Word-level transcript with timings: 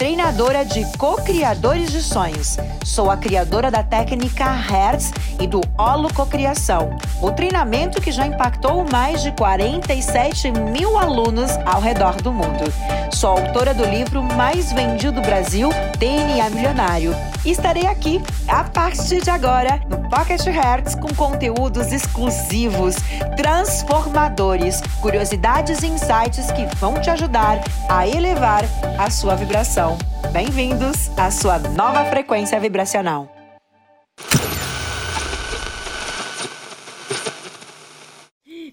treinadora 0.00 0.64
de 0.64 0.82
co-criadores 0.96 1.92
de 1.92 2.00
sonhos. 2.02 2.56
Sou 2.86 3.10
a 3.10 3.18
criadora 3.18 3.70
da 3.70 3.82
técnica 3.82 4.50
Hertz 4.50 5.12
e 5.38 5.46
do 5.46 5.60
Holococriação, 5.76 6.98
o 7.20 7.30
treinamento 7.30 8.00
que 8.00 8.10
já 8.10 8.26
impactou 8.26 8.82
mais 8.90 9.22
de 9.22 9.30
47 9.32 10.52
mil 10.52 10.96
alunos 10.96 11.50
ao 11.66 11.82
redor 11.82 12.14
do 12.22 12.32
mundo. 12.32 12.64
Sou 13.12 13.28
autora 13.28 13.74
do 13.74 13.84
livro 13.84 14.22
mais 14.22 14.72
vendido 14.72 15.20
do 15.20 15.20
Brasil, 15.20 15.68
DNA 15.98 16.48
Milionário 16.48 17.14
estarei 17.44 17.86
aqui 17.86 18.20
a 18.46 18.64
partir 18.64 19.22
de 19.22 19.30
agora 19.30 19.80
no 19.88 19.99
Pocket 20.10 20.44
Hertz 20.44 20.96
com 20.96 21.14
conteúdos 21.14 21.92
exclusivos, 21.92 22.96
transformadores, 23.36 24.80
curiosidades 25.00 25.84
e 25.84 25.86
insights 25.86 26.50
que 26.50 26.66
vão 26.78 27.00
te 27.00 27.08
ajudar 27.10 27.60
a 27.88 28.08
elevar 28.08 28.64
a 28.98 29.08
sua 29.08 29.36
vibração. 29.36 29.96
Bem-vindos 30.32 31.16
à 31.16 31.30
sua 31.30 31.60
nova 31.60 32.04
frequência 32.06 32.58
vibracional. 32.58 33.32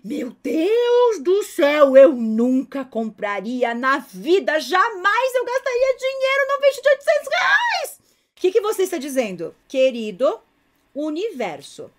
Meu 0.03 0.35
Deus 0.41 1.23
do 1.23 1.43
céu, 1.43 1.95
eu 1.95 2.13
nunca 2.13 2.83
compraria 2.83 3.75
na 3.75 3.99
vida, 3.99 4.59
jamais 4.59 5.35
eu 5.35 5.45
gastaria 5.45 5.97
dinheiro 5.99 6.47
num 6.49 6.61
vestido 6.61 6.83
de 6.83 6.89
800 6.89 7.27
reais! 7.29 7.99
O 7.99 8.39
que, 8.39 8.51
que 8.51 8.61
você 8.61 8.83
está 8.83 8.97
dizendo? 8.97 9.53
Querido 9.67 10.39
universo, 11.05 11.91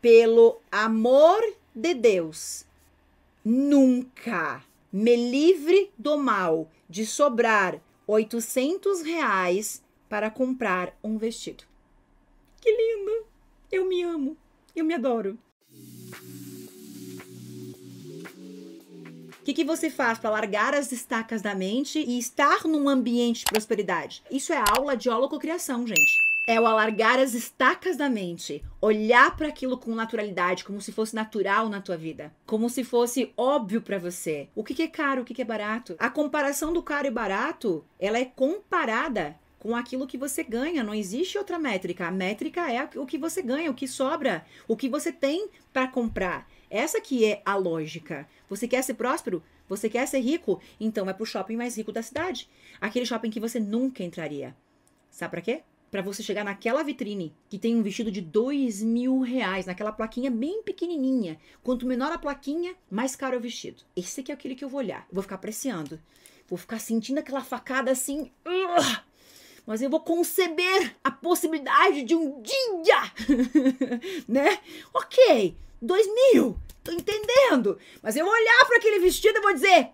pelo 0.00 0.60
amor 0.70 1.40
de 1.74 1.94
Deus, 1.94 2.64
nunca 3.44 4.64
me 4.92 5.16
livre 5.16 5.90
do 5.96 6.16
mal 6.18 6.68
de 6.88 7.06
sobrar 7.06 7.80
800 8.06 9.02
reais 9.02 9.82
para 10.08 10.30
comprar 10.30 10.94
um 11.02 11.16
vestido. 11.16 11.64
Que 12.60 12.70
lindo! 12.70 13.26
Eu 13.70 13.86
me 13.86 14.02
amo, 14.02 14.36
eu 14.76 14.84
me 14.84 14.94
adoro. 14.94 15.38
O 19.40 19.44
que, 19.44 19.54
que 19.54 19.64
você 19.64 19.90
faz 19.90 20.18
para 20.18 20.30
largar 20.30 20.74
as 20.74 20.92
estacas 20.92 21.42
da 21.42 21.54
mente 21.54 21.98
e 21.98 22.18
estar 22.18 22.64
num 22.64 22.88
ambiente 22.88 23.40
de 23.40 23.46
prosperidade? 23.46 24.22
Isso 24.30 24.52
é 24.52 24.62
aula 24.70 24.96
de 24.96 25.08
holococriação, 25.08 25.84
gente. 25.86 26.31
É 26.44 26.60
o 26.60 26.66
alargar 26.66 27.20
as 27.20 27.34
estacas 27.34 27.96
da 27.96 28.10
mente, 28.10 28.64
olhar 28.80 29.36
para 29.36 29.46
aquilo 29.46 29.78
com 29.78 29.94
naturalidade, 29.94 30.64
como 30.64 30.80
se 30.80 30.90
fosse 30.90 31.14
natural 31.14 31.68
na 31.68 31.80
tua 31.80 31.96
vida, 31.96 32.34
como 32.44 32.68
se 32.68 32.82
fosse 32.82 33.32
óbvio 33.36 33.80
para 33.80 33.96
você. 33.96 34.48
O 34.52 34.64
que, 34.64 34.82
é 34.82 34.88
caro, 34.88 35.22
o 35.22 35.24
que, 35.24 35.34
que 35.34 35.42
é 35.42 35.44
barato? 35.44 35.94
A 36.00 36.10
comparação 36.10 36.72
do 36.72 36.82
caro 36.82 37.06
e 37.06 37.12
barato, 37.12 37.84
ela 37.96 38.18
é 38.18 38.24
comparada 38.24 39.38
com 39.60 39.76
aquilo 39.76 40.08
que 40.08 40.18
você 40.18 40.42
ganha. 40.42 40.82
Não 40.82 40.92
existe 40.92 41.38
outra 41.38 41.60
métrica. 41.60 42.08
A 42.08 42.10
métrica 42.10 42.72
é 42.72 42.90
o 42.96 43.06
que 43.06 43.18
você 43.18 43.40
ganha, 43.40 43.70
o 43.70 43.74
que 43.74 43.86
sobra, 43.86 44.44
o 44.66 44.76
que 44.76 44.88
você 44.88 45.12
tem 45.12 45.48
para 45.72 45.86
comprar. 45.86 46.50
Essa 46.68 47.00
que 47.00 47.24
é 47.24 47.40
a 47.44 47.54
lógica. 47.54 48.28
Você 48.48 48.66
quer 48.66 48.82
ser 48.82 48.94
próspero? 48.94 49.44
Você 49.68 49.88
quer 49.88 50.08
ser 50.08 50.18
rico? 50.18 50.60
Então 50.80 51.04
vai 51.04 51.14
pro 51.14 51.24
shopping 51.24 51.54
mais 51.54 51.76
rico 51.76 51.92
da 51.92 52.02
cidade. 52.02 52.50
Aquele 52.80 53.06
shopping 53.06 53.30
que 53.30 53.38
você 53.38 53.60
nunca 53.60 54.02
entraria. 54.02 54.56
Sabe 55.08 55.30
para 55.30 55.40
quê? 55.40 55.62
Para 55.92 56.00
você 56.00 56.22
chegar 56.22 56.42
naquela 56.42 56.82
vitrine 56.82 57.36
que 57.50 57.58
tem 57.58 57.76
um 57.76 57.82
vestido 57.82 58.10
de 58.10 58.22
dois 58.22 58.82
mil 58.82 59.20
reais, 59.20 59.66
naquela 59.66 59.92
plaquinha 59.92 60.30
bem 60.30 60.62
pequenininha. 60.62 61.38
Quanto 61.62 61.84
menor 61.84 62.10
a 62.10 62.16
plaquinha, 62.16 62.74
mais 62.90 63.14
caro 63.14 63.34
é 63.34 63.38
o 63.38 63.42
vestido. 63.42 63.82
Esse 63.94 64.22
aqui 64.22 64.32
é 64.32 64.34
aquele 64.34 64.54
que 64.54 64.64
eu 64.64 64.70
vou 64.70 64.80
olhar. 64.80 65.06
vou 65.12 65.22
ficar 65.22 65.34
apreciando. 65.34 66.00
Vou 66.48 66.56
ficar 66.56 66.78
sentindo 66.78 67.18
aquela 67.18 67.44
facada 67.44 67.90
assim. 67.90 68.30
Uh! 68.46 69.02
mas 69.66 69.82
eu 69.82 69.90
vou 69.90 70.00
conceber 70.00 70.96
a 71.04 71.10
possibilidade 71.10 72.02
de 72.04 72.14
um 72.14 72.40
dia, 72.40 73.12
né? 74.26 74.58
Ok, 74.94 75.54
dois 75.80 76.06
mil, 76.06 76.56
tô 76.82 76.90
entendendo. 76.90 77.78
Mas 78.02 78.16
eu 78.16 78.24
vou 78.24 78.32
olhar 78.32 78.64
para 78.66 78.78
aquele 78.78 78.98
vestido 78.98 79.38
e 79.38 79.42
vou 79.42 79.52
dizer: 79.52 79.90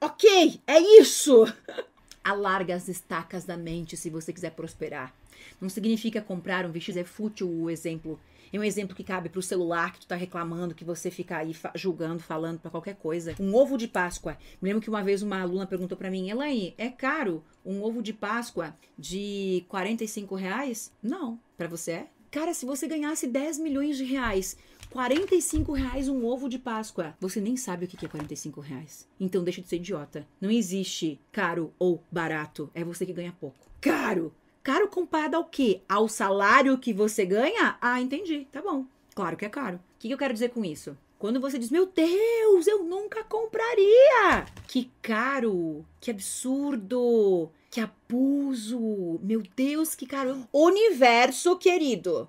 ok, 0.00 0.62
é 0.66 0.80
isso. 0.80 1.44
Alarga 2.28 2.74
as 2.74 2.88
estacas 2.88 3.44
da 3.44 3.56
mente 3.56 3.96
se 3.96 4.10
você 4.10 4.32
quiser 4.32 4.50
prosperar. 4.50 5.14
Não 5.60 5.68
significa 5.68 6.20
comprar 6.20 6.66
um 6.66 6.72
vestido, 6.72 6.98
é 6.98 7.04
fútil 7.04 7.48
o 7.48 7.70
exemplo. 7.70 8.18
É 8.52 8.58
um 8.58 8.64
exemplo 8.64 8.96
que 8.96 9.04
cabe 9.04 9.28
pro 9.28 9.42
celular 9.42 9.92
que 9.92 10.00
tu 10.00 10.06
tá 10.06 10.16
reclamando, 10.16 10.74
que 10.74 10.84
você 10.84 11.10
fica 11.10 11.36
aí 11.36 11.54
julgando, 11.74 12.20
falando 12.20 12.58
para 12.58 12.70
qualquer 12.70 12.96
coisa. 12.96 13.36
Um 13.38 13.54
ovo 13.54 13.76
de 13.76 13.86
Páscoa. 13.86 14.36
Me 14.60 14.68
lembro 14.68 14.82
que 14.82 14.88
uma 14.88 15.04
vez 15.04 15.22
uma 15.22 15.40
aluna 15.40 15.66
perguntou 15.66 15.96
para 15.96 16.10
mim, 16.10 16.30
Elaine, 16.30 16.74
é 16.76 16.88
caro 16.88 17.44
um 17.64 17.82
ovo 17.82 18.02
de 18.02 18.12
Páscoa 18.12 18.74
de 18.98 19.64
45 19.68 20.34
reais? 20.34 20.92
Não. 21.02 21.38
para 21.56 21.68
você 21.68 21.92
é? 21.92 22.06
Cara, 22.30 22.52
se 22.52 22.66
você 22.66 22.86
ganhasse 22.86 23.26
10 23.26 23.58
milhões 23.58 23.96
de 23.96 24.04
reais 24.04 24.56
45 24.90 25.72
reais 25.72 26.08
um 26.08 26.24
ovo 26.24 26.48
de 26.48 26.58
Páscoa. 26.58 27.14
Você 27.20 27.40
nem 27.40 27.56
sabe 27.56 27.84
o 27.84 27.88
que 27.88 28.06
é 28.06 28.08
45 28.08 28.60
reais. 28.60 29.06
Então 29.18 29.44
deixa 29.44 29.60
de 29.60 29.68
ser 29.68 29.76
idiota. 29.76 30.26
Não 30.40 30.50
existe 30.50 31.20
caro 31.32 31.72
ou 31.78 32.02
barato. 32.10 32.70
É 32.74 32.82
você 32.84 33.04
que 33.04 33.12
ganha 33.12 33.34
pouco. 33.38 33.58
Caro! 33.80 34.32
Caro 34.62 34.88
comparado 34.88 35.36
ao 35.36 35.44
quê? 35.44 35.82
Ao 35.88 36.08
salário 36.08 36.78
que 36.78 36.92
você 36.92 37.24
ganha? 37.24 37.76
Ah, 37.80 38.00
entendi. 38.00 38.48
Tá 38.50 38.60
bom. 38.60 38.84
Claro 39.14 39.36
que 39.36 39.44
é 39.44 39.48
caro. 39.48 39.76
O 39.76 39.80
que 39.98 40.10
eu 40.10 40.18
quero 40.18 40.34
dizer 40.34 40.48
com 40.50 40.64
isso? 40.64 40.96
Quando 41.18 41.40
você 41.40 41.58
diz, 41.58 41.70
meu 41.70 41.86
Deus, 41.86 42.66
eu 42.66 42.82
nunca 42.84 43.24
compraria! 43.24 44.44
Que 44.66 44.90
caro! 45.00 45.84
Que 46.00 46.10
absurdo! 46.10 47.50
Que 47.76 47.82
abuso! 47.82 49.20
Meu 49.22 49.42
Deus, 49.54 49.94
que 49.94 50.06
caro! 50.06 50.48
Universo 50.50 51.58
querido, 51.58 52.26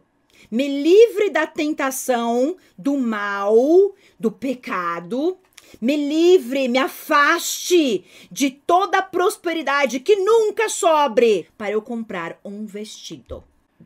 me 0.52 0.68
livre 0.68 1.30
da 1.30 1.47
tentação, 1.47 2.58
do 2.78 2.97
mal, 2.97 3.96
do 4.19 4.30
pecado. 4.30 5.38
Me 5.80 5.96
livre, 5.96 6.68
me 6.68 6.78
afaste 6.78 8.03
de 8.30 8.52
toda 8.52 8.97
a 8.97 9.02
prosperidade 9.02 10.02
que 10.02 10.18
nunca 10.18 10.68
sobre 10.68 11.47
para 11.57 11.72
eu 11.72 11.81
comprar 11.81 12.38
um 12.44 12.66
vestido. 12.66 13.41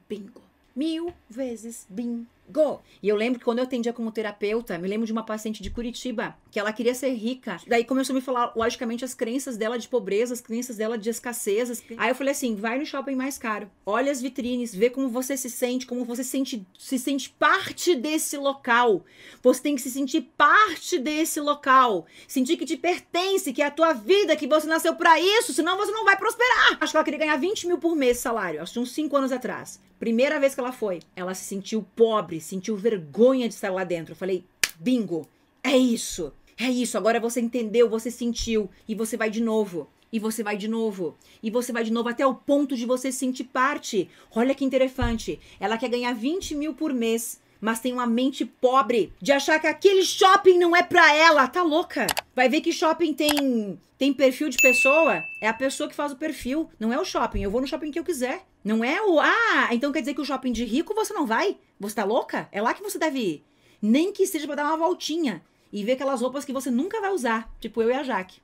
Bingo. 0.09 0.41
Mil 0.75 1.13
vezes 1.29 1.85
bingo. 1.87 2.25
Go! 2.51 2.81
E 3.01 3.07
eu 3.07 3.15
lembro 3.15 3.39
que 3.39 3.45
quando 3.45 3.59
eu 3.59 3.63
atendia 3.63 3.93
como 3.93 4.11
terapeuta, 4.11 4.77
me 4.77 4.87
lembro 4.87 5.05
de 5.05 5.11
uma 5.11 5.23
paciente 5.23 5.63
de 5.63 5.69
Curitiba, 5.69 6.35
que 6.51 6.59
ela 6.59 6.73
queria 6.73 6.93
ser 6.93 7.13
rica. 7.13 7.57
Daí 7.65 7.85
começou 7.85 8.13
a 8.13 8.15
me 8.15 8.21
falar, 8.21 8.51
logicamente, 8.55 9.05
as 9.05 9.13
crenças 9.13 9.55
dela 9.55 9.79
de 9.79 9.87
pobreza, 9.87 10.33
as 10.33 10.41
crenças 10.41 10.75
dela 10.75 10.97
de 10.97 11.09
escassez. 11.09 11.81
Aí 11.97 12.09
eu 12.09 12.15
falei 12.15 12.31
assim: 12.31 12.55
vai 12.55 12.77
no 12.77 12.85
shopping 12.85 13.15
mais 13.15 13.37
caro, 13.37 13.71
olha 13.85 14.11
as 14.11 14.21
vitrines, 14.21 14.75
vê 14.75 14.89
como 14.89 15.07
você 15.07 15.37
se 15.37 15.49
sente, 15.49 15.85
como 15.85 16.03
você 16.03 16.23
se 16.23 16.31
sente, 16.31 16.67
se 16.77 16.99
sente 16.99 17.29
parte 17.29 17.95
desse 17.95 18.37
local. 18.37 19.05
Você 19.41 19.61
tem 19.61 19.75
que 19.75 19.81
se 19.81 19.89
sentir 19.89 20.29
parte 20.37 20.99
desse 20.99 21.39
local. 21.39 22.05
Sentir 22.27 22.57
que 22.57 22.65
te 22.65 22.75
pertence, 22.75 23.53
que 23.53 23.61
é 23.61 23.65
a 23.65 23.71
tua 23.71 23.93
vida, 23.93 24.35
que 24.35 24.47
você 24.47 24.67
nasceu 24.67 24.95
para 24.95 25.19
isso, 25.19 25.53
senão 25.53 25.77
você 25.77 25.91
não 25.91 26.03
vai 26.03 26.17
prosperar. 26.17 26.77
Acho 26.81 26.91
que 26.91 26.97
ela 26.97 27.03
queria 27.05 27.19
ganhar 27.19 27.37
20 27.37 27.67
mil 27.67 27.77
por 27.77 27.95
mês 27.95 28.17
salário, 28.17 28.61
acho 28.61 28.73
que 28.73 28.79
uns 28.79 28.91
5 28.91 29.15
anos 29.15 29.31
atrás. 29.31 29.79
Primeira 30.01 30.39
vez 30.39 30.55
que 30.55 30.59
ela 30.59 30.71
foi, 30.71 30.99
ela 31.15 31.35
se 31.35 31.45
sentiu 31.45 31.85
pobre, 31.95 32.40
sentiu 32.43 32.75
vergonha 32.75 33.47
de 33.47 33.53
estar 33.53 33.71
lá 33.71 33.83
dentro. 33.83 34.15
Falei, 34.15 34.43
bingo, 34.79 35.27
é 35.63 35.77
isso, 35.77 36.33
é 36.57 36.69
isso. 36.69 36.97
Agora 36.97 37.19
você 37.19 37.39
entendeu, 37.39 37.89
você 37.89 38.09
sentiu 38.09 38.69
e 38.87 38.95
você 38.95 39.15
vai 39.15 39.29
de 39.29 39.41
novo. 39.41 39.87
E 40.11 40.19
você 40.19 40.43
vai 40.43 40.57
de 40.57 40.67
novo. 40.67 41.15
E 41.41 41.49
você 41.49 41.71
vai 41.71 41.83
de 41.83 41.91
novo 41.91 42.09
até 42.09 42.25
o 42.25 42.35
ponto 42.35 42.75
de 42.75 42.85
você 42.85 43.11
sentir 43.11 43.45
parte. 43.45 44.09
Olha 44.35 44.53
que 44.53 44.65
interessante. 44.65 45.39
Ela 45.59 45.77
quer 45.77 45.89
ganhar 45.89 46.13
20 46.13 46.53
mil 46.55 46.73
por 46.73 46.93
mês 46.93 47.39
mas 47.61 47.79
tem 47.79 47.93
uma 47.93 48.07
mente 48.07 48.43
pobre 48.43 49.13
de 49.21 49.31
achar 49.31 49.59
que 49.59 49.67
aquele 49.67 50.03
shopping 50.03 50.57
não 50.57 50.75
é 50.75 50.81
pra 50.81 51.15
ela. 51.15 51.47
Tá 51.47 51.61
louca? 51.61 52.07
Vai 52.35 52.49
ver 52.49 52.61
que 52.61 52.73
shopping 52.73 53.13
tem 53.13 53.79
tem 53.97 54.11
perfil 54.11 54.49
de 54.49 54.57
pessoa, 54.57 55.23
é 55.39 55.47
a 55.47 55.53
pessoa 55.53 55.87
que 55.87 55.93
faz 55.93 56.11
o 56.11 56.15
perfil, 56.15 56.67
não 56.79 56.91
é 56.91 56.99
o 56.99 57.05
shopping. 57.05 57.43
Eu 57.43 57.51
vou 57.51 57.61
no 57.61 57.67
shopping 57.67 57.91
que 57.91 57.99
eu 57.99 58.03
quiser. 58.03 58.43
Não 58.63 58.83
é 58.83 58.99
o 59.01 59.19
ah, 59.19 59.69
então 59.71 59.91
quer 59.91 59.99
dizer 60.01 60.15
que 60.15 60.21
o 60.21 60.25
shopping 60.25 60.51
de 60.51 60.65
rico 60.65 60.95
você 60.95 61.13
não 61.13 61.25
vai? 61.25 61.57
Você 61.79 61.95
tá 61.95 62.03
louca? 62.03 62.49
É 62.51 62.61
lá 62.61 62.73
que 62.73 62.81
você 62.81 62.97
deve 62.97 63.19
ir. 63.19 63.43
Nem 63.81 64.11
que 64.11 64.25
seja 64.25 64.47
para 64.47 64.55
dar 64.55 64.65
uma 64.65 64.77
voltinha 64.77 65.43
e 65.71 65.83
ver 65.83 65.93
aquelas 65.93 66.21
roupas 66.21 66.43
que 66.43 66.53
você 66.53 66.69
nunca 66.69 66.99
vai 66.99 67.11
usar, 67.11 67.49
tipo 67.59 67.81
eu 67.81 67.89
e 67.89 67.93
a 67.93 68.03
Jaque 68.03 68.41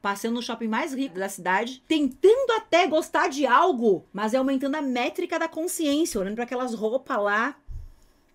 passeando 0.00 0.36
no 0.36 0.42
shopping 0.42 0.68
mais 0.68 0.94
rico 0.94 1.18
da 1.18 1.28
cidade, 1.28 1.82
tentando 1.86 2.52
até 2.52 2.86
gostar 2.86 3.28
de 3.28 3.46
algo, 3.46 4.06
mas 4.12 4.32
é 4.32 4.38
aumentando 4.38 4.76
a 4.76 4.82
métrica 4.82 5.38
da 5.38 5.48
consciência, 5.48 6.18
olhando 6.18 6.36
para 6.36 6.44
aquelas 6.44 6.74
roupas 6.74 7.18
lá 7.18 7.56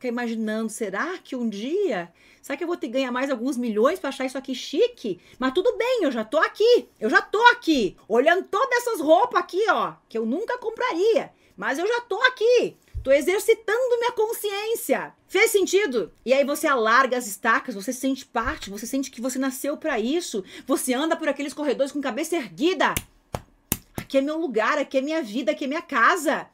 imaginando, 0.07 0.69
será 0.69 1.17
que 1.17 1.35
um 1.35 1.47
dia, 1.47 2.11
será 2.41 2.57
que 2.57 2.63
eu 2.63 2.67
vou 2.67 2.77
ter 2.77 2.87
que 2.87 2.93
ganhar 2.93 3.11
mais 3.11 3.29
alguns 3.29 3.57
milhões 3.57 3.99
para 3.99 4.09
achar 4.09 4.25
isso 4.25 4.37
aqui 4.37 4.53
chique? 4.53 5.19
Mas 5.39 5.53
tudo 5.53 5.75
bem, 5.77 6.03
eu 6.03 6.11
já 6.11 6.23
tô 6.23 6.37
aqui. 6.37 6.87
Eu 6.99 7.09
já 7.09 7.21
tô 7.21 7.41
aqui, 7.47 7.95
olhando 8.07 8.43
todas 8.43 8.77
essas 8.77 9.01
roupas 9.01 9.39
aqui, 9.39 9.63
ó, 9.69 9.93
que 10.07 10.17
eu 10.17 10.25
nunca 10.25 10.57
compraria. 10.57 11.31
Mas 11.57 11.79
eu 11.79 11.87
já 11.87 12.01
tô 12.01 12.21
aqui. 12.23 12.77
Tô 13.03 13.11
exercitando 13.11 13.99
minha 13.99 14.11
consciência. 14.13 15.13
Fez 15.27 15.51
sentido? 15.51 16.11
E 16.25 16.33
aí 16.33 16.43
você 16.43 16.65
alarga 16.65 17.15
as 17.15 17.27
estacas, 17.27 17.75
você 17.75 17.93
sente 17.93 18.25
parte, 18.25 18.69
você 18.69 18.87
sente 18.87 19.11
que 19.11 19.21
você 19.21 19.37
nasceu 19.37 19.77
para 19.77 19.99
isso. 19.99 20.43
Você 20.65 20.93
anda 20.93 21.15
por 21.15 21.29
aqueles 21.29 21.53
corredores 21.53 21.91
com 21.91 22.01
cabeça 22.01 22.35
erguida. 22.35 22.95
Aqui 23.95 24.17
é 24.17 24.21
meu 24.21 24.37
lugar, 24.39 24.77
aqui 24.77 24.97
é 24.97 25.01
minha 25.01 25.21
vida, 25.21 25.51
aqui 25.51 25.65
é 25.65 25.67
minha 25.67 25.81
casa. 25.81 26.47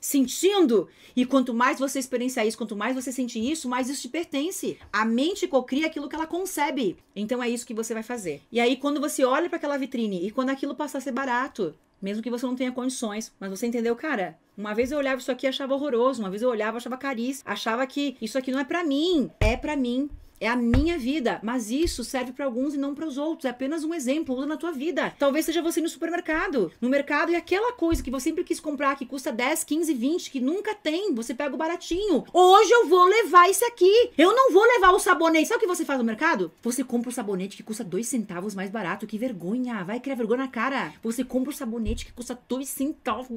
Sentindo. 0.00 0.88
E 1.16 1.26
quanto 1.26 1.52
mais 1.52 1.78
você 1.78 1.98
experienciar 1.98 2.46
isso, 2.46 2.58
quanto 2.58 2.76
mais 2.76 2.94
você 2.94 3.10
sentir 3.10 3.40
isso, 3.40 3.68
mais 3.68 3.88
isso 3.88 4.02
te 4.02 4.08
pertence. 4.08 4.78
A 4.92 5.04
mente 5.04 5.48
cocria 5.48 5.86
aquilo 5.86 6.08
que 6.08 6.14
ela 6.14 6.26
concebe. 6.26 6.96
Então 7.14 7.42
é 7.42 7.48
isso 7.48 7.66
que 7.66 7.74
você 7.74 7.94
vai 7.94 8.02
fazer. 8.02 8.42
E 8.50 8.60
aí, 8.60 8.76
quando 8.76 9.00
você 9.00 9.24
olha 9.24 9.48
para 9.48 9.56
aquela 9.56 9.76
vitrine 9.76 10.26
e 10.26 10.30
quando 10.30 10.50
aquilo 10.50 10.74
passar 10.74 10.98
a 10.98 11.00
ser 11.00 11.12
barato, 11.12 11.74
mesmo 12.00 12.22
que 12.22 12.30
você 12.30 12.46
não 12.46 12.54
tenha 12.54 12.72
condições, 12.72 13.32
mas 13.40 13.50
você 13.50 13.66
entendeu, 13.66 13.94
cara, 13.96 14.38
uma 14.56 14.74
vez 14.74 14.92
eu 14.92 14.98
olhava 14.98 15.20
isso 15.20 15.30
aqui 15.30 15.46
e 15.46 15.48
achava 15.48 15.74
horroroso, 15.74 16.22
uma 16.22 16.30
vez 16.30 16.42
eu 16.42 16.48
olhava 16.48 16.76
achava 16.76 16.96
caríssimo, 16.96 17.50
achava 17.50 17.86
que 17.86 18.16
isso 18.20 18.38
aqui 18.38 18.52
não 18.52 18.60
é 18.60 18.64
para 18.64 18.84
mim, 18.84 19.30
é 19.40 19.56
para 19.56 19.76
mim. 19.76 20.08
É 20.40 20.48
a 20.48 20.54
minha 20.54 20.96
vida, 20.96 21.40
mas 21.42 21.70
isso 21.70 22.04
serve 22.04 22.30
para 22.32 22.44
alguns 22.44 22.74
e 22.74 22.78
não 22.78 22.94
para 22.94 23.06
os 23.06 23.18
outros. 23.18 23.46
É 23.46 23.48
apenas 23.48 23.82
um 23.82 23.92
exemplo, 23.92 24.36
usa 24.36 24.46
na 24.46 24.56
tua 24.56 24.70
vida. 24.70 25.12
Talvez 25.18 25.44
seja 25.44 25.60
você 25.60 25.80
no 25.80 25.88
supermercado. 25.88 26.70
No 26.80 26.88
mercado 26.88 27.32
e 27.32 27.36
aquela 27.36 27.72
coisa 27.72 28.02
que 28.02 28.10
você 28.10 28.28
sempre 28.28 28.44
quis 28.44 28.60
comprar 28.60 28.94
que 28.94 29.06
custa 29.06 29.32
10, 29.32 29.64
15, 29.64 29.94
20, 29.94 30.30
que 30.30 30.38
nunca 30.38 30.74
tem, 30.74 31.14
você 31.14 31.34
pega 31.34 31.54
o 31.54 31.58
baratinho. 31.58 32.24
Hoje 32.30 32.70
eu 32.70 32.86
vou 32.86 33.06
levar 33.06 33.48
esse 33.48 33.64
aqui. 33.64 34.10
Eu 34.18 34.34
não 34.34 34.52
vou 34.52 34.62
levar 34.62 34.90
o 34.90 34.98
sabonete. 34.98 35.48
Sabe 35.48 35.56
o 35.56 35.60
que 35.60 35.66
você 35.66 35.82
faz 35.82 35.98
no 35.98 36.04
mercado? 36.04 36.52
Você 36.62 36.84
compra 36.84 37.08
o 37.08 37.12
sabonete 37.12 37.56
que 37.56 37.62
custa 37.62 37.82
2 37.82 38.06
centavos 38.06 38.54
mais 38.54 38.68
barato. 38.68 39.06
Que 39.06 39.16
vergonha. 39.16 39.82
Vai 39.82 39.98
criar 39.98 40.14
vergonha 40.14 40.42
na 40.42 40.48
cara. 40.48 40.92
Você 41.02 41.24
compra 41.24 41.50
o 41.50 41.56
sabonete 41.56 42.04
que 42.04 42.12
custa 42.12 42.38
2 42.46 42.68
centavos. 42.68 43.28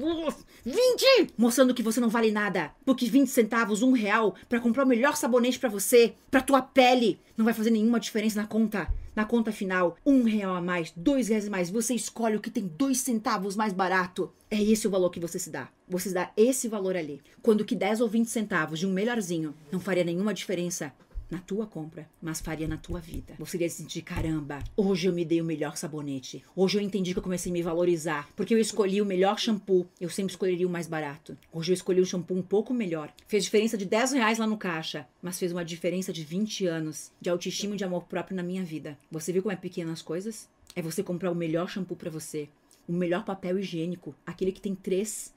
20! 0.62 1.32
Mostrando 1.38 1.72
que 1.72 1.82
você 1.82 2.00
não 2.00 2.10
vale 2.10 2.30
nada. 2.30 2.70
Porque 2.84 3.06
20 3.06 3.28
centavos, 3.28 3.80
um 3.80 3.92
real, 3.92 4.34
para 4.46 4.60
comprar 4.60 4.84
o 4.84 4.88
melhor 4.88 5.16
sabonete 5.16 5.58
para 5.58 5.70
você, 5.70 6.14
pra 6.30 6.42
tua 6.42 6.60
pele 6.60 6.91
pele 6.92 7.18
não 7.36 7.44
vai 7.44 7.54
fazer 7.54 7.70
nenhuma 7.70 7.98
diferença 7.98 8.40
na 8.40 8.46
conta. 8.46 8.92
Na 9.14 9.24
conta 9.24 9.52
final, 9.52 9.96
um 10.06 10.22
real 10.22 10.54
a 10.54 10.60
mais, 10.60 10.92
dois 10.96 11.28
reais 11.28 11.46
a 11.46 11.50
mais, 11.50 11.70
você 11.70 11.94
escolhe 11.94 12.36
o 12.36 12.40
que 12.40 12.50
tem 12.50 12.66
dois 12.66 12.98
centavos 12.98 13.56
mais 13.56 13.72
barato. 13.72 14.32
É 14.50 14.62
esse 14.62 14.86
o 14.86 14.90
valor 14.90 15.10
que 15.10 15.20
você 15.20 15.38
se 15.38 15.50
dá. 15.50 15.68
Você 15.88 16.08
se 16.08 16.14
dá 16.14 16.30
esse 16.36 16.68
valor 16.68 16.96
ali. 16.96 17.20
Quando 17.42 17.64
que 17.64 17.74
10 17.74 18.00
ou 18.00 18.08
20 18.08 18.26
centavos 18.26 18.78
de 18.78 18.86
um 18.86 18.92
melhorzinho 18.92 19.54
não 19.70 19.80
faria 19.80 20.04
nenhuma 20.04 20.32
diferença 20.32 20.92
na 21.32 21.38
tua 21.38 21.66
compra, 21.66 22.06
mas 22.20 22.42
faria 22.42 22.68
na 22.68 22.76
tua 22.76 23.00
vida. 23.00 23.34
Você 23.38 23.56
iria 23.56 23.70
sentir, 23.70 24.02
caramba, 24.02 24.62
hoje 24.76 25.08
eu 25.08 25.14
me 25.14 25.24
dei 25.24 25.40
o 25.40 25.44
melhor 25.44 25.78
sabonete. 25.78 26.44
Hoje 26.54 26.76
eu 26.76 26.82
entendi 26.82 27.14
que 27.14 27.18
eu 27.18 27.22
comecei 27.22 27.50
a 27.50 27.52
me 27.54 27.62
valorizar. 27.62 28.28
Porque 28.36 28.52
eu 28.52 28.58
escolhi 28.58 29.00
o 29.00 29.06
melhor 29.06 29.38
shampoo, 29.38 29.86
eu 29.98 30.10
sempre 30.10 30.32
escolheria 30.32 30.66
o 30.66 30.70
mais 30.70 30.86
barato. 30.86 31.34
Hoje 31.50 31.72
eu 31.72 31.74
escolhi 31.74 32.02
um 32.02 32.04
shampoo 32.04 32.36
um 32.36 32.42
pouco 32.42 32.74
melhor. 32.74 33.10
Fez 33.26 33.44
diferença 33.44 33.78
de 33.78 33.86
10 33.86 34.12
reais 34.12 34.38
lá 34.38 34.46
no 34.46 34.58
caixa, 34.58 35.08
mas 35.22 35.38
fez 35.38 35.52
uma 35.52 35.64
diferença 35.64 36.12
de 36.12 36.22
20 36.22 36.66
anos 36.66 37.10
de 37.18 37.30
autoestima 37.30 37.74
e 37.74 37.78
de 37.78 37.84
amor 37.84 38.04
próprio 38.04 38.36
na 38.36 38.42
minha 38.42 38.62
vida. 38.62 38.98
Você 39.10 39.32
viu 39.32 39.40
como 39.40 39.54
é 39.54 39.56
pequeno 39.56 39.90
as 39.90 40.02
coisas? 40.02 40.50
É 40.76 40.82
você 40.82 41.02
comprar 41.02 41.30
o 41.30 41.34
melhor 41.34 41.66
shampoo 41.66 41.96
para 41.96 42.10
você, 42.10 42.46
o 42.86 42.92
melhor 42.92 43.24
papel 43.24 43.58
higiênico, 43.58 44.14
aquele 44.26 44.52
que 44.52 44.60
tem 44.60 44.74
três, 44.74 45.32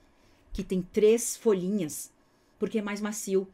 que 0.51 0.61
tem 0.61 0.81
três 0.81 1.37
folhinhas, 1.37 2.11
porque 2.59 2.79
é 2.79 2.81
mais 2.81 2.99
macio, 2.99 3.47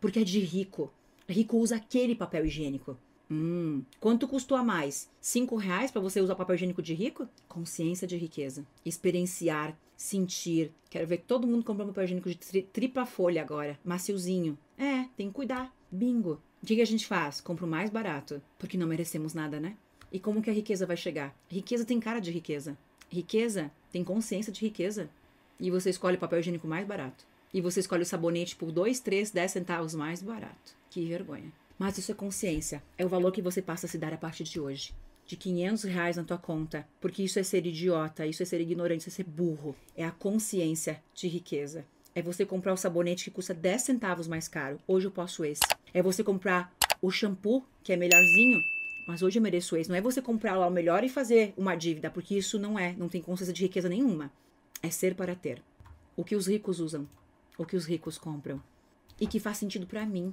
porque 0.00 0.20
é 0.20 0.24
de 0.24 0.40
rico, 0.40 0.90
Rico 1.28 1.56
usa 1.56 1.76
aquele 1.76 2.14
papel 2.14 2.44
higiênico. 2.46 2.96
Hum, 3.30 3.82
quanto 3.98 4.28
custou 4.28 4.56
a 4.56 4.62
mais? 4.62 5.08
Cinco 5.20 5.56
reais 5.56 5.90
para 5.90 6.00
você 6.00 6.20
usar 6.20 6.34
papel 6.34 6.56
higiênico 6.56 6.82
de 6.82 6.92
rico? 6.92 7.28
Consciência 7.48 8.06
de 8.06 8.16
riqueza. 8.16 8.66
Experienciar, 8.84 9.76
sentir. 9.96 10.70
Quero 10.90 11.06
ver 11.06 11.24
todo 11.26 11.46
mundo 11.46 11.64
comprando 11.64 11.88
papel 11.88 12.04
higiênico 12.04 12.28
de 12.28 12.36
tri 12.36 12.62
tripla 12.62 13.06
folha 13.06 13.40
agora. 13.42 13.78
Maciozinho. 13.84 14.58
É, 14.76 15.08
tem 15.16 15.28
que 15.28 15.34
cuidar. 15.34 15.74
Bingo. 15.90 16.40
O 16.62 16.66
que, 16.66 16.76
que 16.76 16.82
a 16.82 16.86
gente 16.86 17.06
faz? 17.06 17.40
Compra 17.40 17.64
o 17.64 17.68
mais 17.68 17.90
barato. 17.90 18.40
Porque 18.58 18.76
não 18.76 18.86
merecemos 18.86 19.34
nada, 19.34 19.58
né? 19.58 19.76
E 20.12 20.20
como 20.20 20.42
que 20.42 20.50
a 20.50 20.54
riqueza 20.54 20.86
vai 20.86 20.96
chegar? 20.96 21.34
Riqueza 21.48 21.84
tem 21.84 21.98
cara 21.98 22.20
de 22.20 22.30
riqueza. 22.30 22.76
Riqueza 23.08 23.70
tem 23.90 24.04
consciência 24.04 24.52
de 24.52 24.60
riqueza. 24.60 25.08
E 25.58 25.70
você 25.70 25.90
escolhe 25.90 26.16
o 26.16 26.20
papel 26.20 26.40
higiênico 26.40 26.68
mais 26.68 26.86
barato. 26.86 27.24
E 27.52 27.60
você 27.60 27.80
escolhe 27.80 28.02
o 28.02 28.06
sabonete 28.06 28.56
por 28.56 28.70
2, 28.70 29.00
3, 29.00 29.30
10 29.30 29.50
centavos 29.50 29.94
mais 29.94 30.22
barato. 30.22 30.76
Que 30.94 31.04
vergonha. 31.04 31.52
Mas 31.76 31.98
isso 31.98 32.12
é 32.12 32.14
consciência. 32.14 32.80
É 32.96 33.04
o 33.04 33.08
valor 33.08 33.32
que 33.32 33.42
você 33.42 33.60
passa 33.60 33.84
a 33.84 33.88
se 33.88 33.98
dar 33.98 34.14
a 34.14 34.16
partir 34.16 34.44
de 34.44 34.60
hoje. 34.60 34.94
De 35.26 35.36
500 35.36 35.82
reais 35.82 36.16
na 36.16 36.22
tua 36.22 36.38
conta. 36.38 36.86
Porque 37.00 37.24
isso 37.24 37.36
é 37.36 37.42
ser 37.42 37.66
idiota, 37.66 38.24
isso 38.24 38.44
é 38.44 38.46
ser 38.46 38.60
ignorante, 38.60 39.00
isso 39.00 39.08
é 39.08 39.12
ser 39.12 39.24
burro. 39.24 39.74
É 39.96 40.04
a 40.04 40.12
consciência 40.12 41.02
de 41.12 41.26
riqueza. 41.26 41.84
É 42.14 42.22
você 42.22 42.46
comprar 42.46 42.72
o 42.72 42.76
sabonete 42.76 43.24
que 43.24 43.32
custa 43.32 43.52
10 43.52 43.82
centavos 43.82 44.28
mais 44.28 44.46
caro. 44.46 44.78
Hoje 44.86 45.08
eu 45.08 45.10
posso 45.10 45.44
esse. 45.44 45.62
É 45.92 46.00
você 46.00 46.22
comprar 46.22 46.72
o 47.02 47.10
shampoo, 47.10 47.64
que 47.82 47.92
é 47.92 47.96
melhorzinho, 47.96 48.60
mas 49.08 49.20
hoje 49.20 49.40
eu 49.40 49.42
mereço 49.42 49.76
esse. 49.76 49.90
Não 49.90 49.96
é 49.96 50.00
você 50.00 50.22
comprar 50.22 50.54
lá 50.54 50.68
o 50.68 50.70
melhor 50.70 51.02
e 51.02 51.08
fazer 51.08 51.54
uma 51.56 51.74
dívida, 51.74 52.08
porque 52.08 52.38
isso 52.38 52.56
não 52.56 52.78
é, 52.78 52.92
não 52.92 53.08
tem 53.08 53.20
consciência 53.20 53.52
de 53.52 53.62
riqueza 53.62 53.88
nenhuma. 53.88 54.30
É 54.80 54.90
ser 54.90 55.16
para 55.16 55.34
ter. 55.34 55.60
O 56.16 56.22
que 56.22 56.36
os 56.36 56.46
ricos 56.46 56.78
usam, 56.78 57.08
o 57.58 57.64
que 57.64 57.74
os 57.74 57.84
ricos 57.84 58.16
compram. 58.16 58.62
E 59.20 59.26
que 59.26 59.40
faz 59.40 59.58
sentido 59.58 59.86
para 59.88 60.06
mim, 60.06 60.32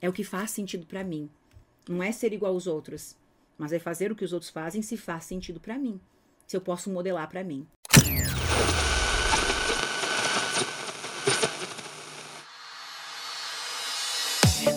é 0.00 0.08
o 0.08 0.12
que 0.12 0.24
faz 0.24 0.50
sentido 0.50 0.86
para 0.86 1.04
mim. 1.04 1.28
Não 1.88 2.02
é 2.02 2.12
ser 2.12 2.32
igual 2.32 2.54
aos 2.54 2.66
outros, 2.66 3.16
mas 3.58 3.72
é 3.72 3.78
fazer 3.78 4.10
o 4.10 4.16
que 4.16 4.24
os 4.24 4.32
outros 4.32 4.50
fazem 4.50 4.82
se 4.82 4.96
faz 4.96 5.24
sentido 5.24 5.60
para 5.60 5.78
mim. 5.78 6.00
Se 6.46 6.56
eu 6.56 6.60
posso 6.60 6.90
modelar 6.90 7.28
para 7.28 7.44
mim. 7.44 7.66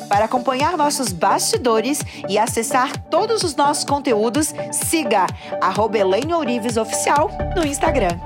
Para 0.07 0.25
acompanhar 0.25 0.77
nossos 0.77 1.11
bastidores 1.11 1.99
e 2.29 2.37
acessar 2.37 3.09
todos 3.09 3.41
os 3.43 3.55
nossos 3.55 3.83
conteúdos, 3.83 4.53
siga 4.71 5.25
arroba 5.59 5.97
Oficial 6.79 7.31
no 7.55 7.65
Instagram. 7.65 8.19